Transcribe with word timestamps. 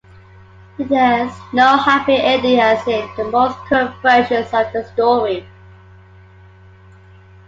There 0.79 1.27
is 1.27 1.33
no 1.53 1.77
happy 1.77 2.15
ending 2.15 2.59
as 2.59 2.79
in 2.87 3.07
most 3.29 3.55
current 3.69 3.93
versions 4.01 4.47
of 4.51 4.73
the 4.73 4.83
story. 4.95 5.47